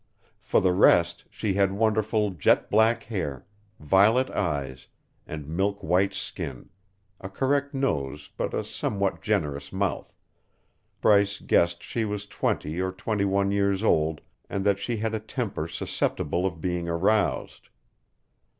[0.39, 3.45] For the rest, she had wonderful jet black hair,
[3.79, 4.87] violet eyes,
[5.27, 6.69] and milk white skin,
[7.19, 10.11] a correct nose but a somewhat generous mouth,
[11.01, 15.19] Bryce guessed she was twenty or twenty one years old and that she had a
[15.19, 17.69] temper susceptible of being aroused.